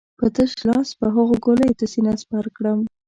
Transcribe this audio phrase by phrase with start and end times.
[0.19, 2.79] په تش لاس به هغو ګولیو ته سينه سپر کړم.